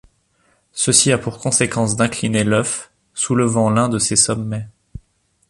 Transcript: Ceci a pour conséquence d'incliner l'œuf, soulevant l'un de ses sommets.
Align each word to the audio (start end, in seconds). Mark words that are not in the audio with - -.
Ceci 0.71 1.11
a 1.11 1.19
pour 1.19 1.37
conséquence 1.37 1.95
d'incliner 1.95 2.43
l'œuf, 2.43 2.91
soulevant 3.13 3.69
l'un 3.69 3.87
de 3.87 3.99
ses 3.99 4.15
sommets. 4.15 4.67